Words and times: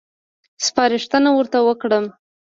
سپارښتنه 0.65 1.29
ورته 1.33 1.59
وکړم. 1.67 2.05